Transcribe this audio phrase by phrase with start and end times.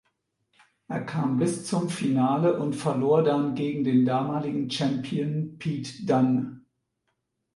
[0.87, 6.63] Er kam bis zum Finale und verlor dann gegen den damaligen Champion Pete Dunne.